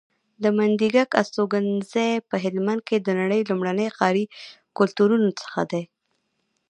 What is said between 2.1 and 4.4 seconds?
په هلمند کې د نړۍ لومړني ښاري